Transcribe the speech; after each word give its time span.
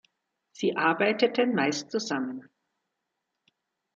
Sie 0.51 0.75
arbeiteten 0.75 1.53
meist 1.53 1.91
zusammen. 1.91 2.49